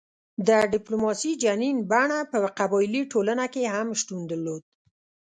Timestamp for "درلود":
4.31-4.63